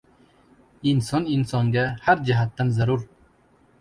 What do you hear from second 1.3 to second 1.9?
insonga